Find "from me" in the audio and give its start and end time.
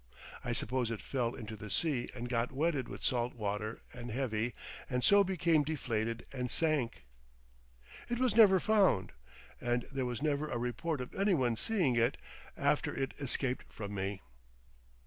13.71-14.23